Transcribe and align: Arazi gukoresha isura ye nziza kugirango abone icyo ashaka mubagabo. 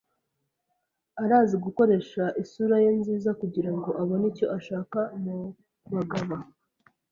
Arazi 1.23 1.55
gukoresha 1.65 2.23
isura 2.43 2.75
ye 2.83 2.91
nziza 2.99 3.29
kugirango 3.41 3.89
abone 4.01 4.25
icyo 4.31 4.45
ashaka 4.57 4.99
mubagabo. 5.23 6.35